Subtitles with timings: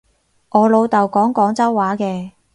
[0.49, 2.31] 我老豆講廣州話嘅